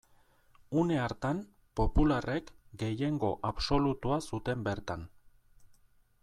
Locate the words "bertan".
4.71-5.07